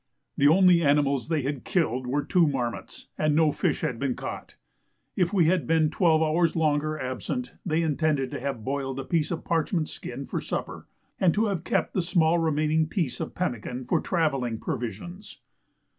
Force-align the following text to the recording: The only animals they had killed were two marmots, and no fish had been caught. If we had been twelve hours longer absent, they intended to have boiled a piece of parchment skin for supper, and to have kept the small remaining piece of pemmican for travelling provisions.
The 0.35 0.47
only 0.47 0.81
animals 0.83 1.27
they 1.27 1.43
had 1.43 1.63
killed 1.63 2.07
were 2.07 2.23
two 2.23 2.47
marmots, 2.47 3.05
and 3.19 3.35
no 3.35 3.51
fish 3.51 3.81
had 3.81 3.99
been 3.99 4.15
caught. 4.15 4.55
If 5.15 5.31
we 5.31 5.45
had 5.45 5.67
been 5.67 5.91
twelve 5.91 6.23
hours 6.23 6.55
longer 6.55 6.99
absent, 6.99 7.51
they 7.63 7.83
intended 7.83 8.31
to 8.31 8.39
have 8.39 8.63
boiled 8.63 8.99
a 8.99 9.03
piece 9.03 9.29
of 9.29 9.45
parchment 9.45 9.89
skin 9.89 10.25
for 10.25 10.41
supper, 10.41 10.87
and 11.19 11.35
to 11.35 11.45
have 11.45 11.63
kept 11.63 11.93
the 11.93 12.01
small 12.01 12.39
remaining 12.39 12.87
piece 12.87 13.19
of 13.19 13.35
pemmican 13.35 13.85
for 13.85 14.01
travelling 14.01 14.59
provisions. 14.59 15.37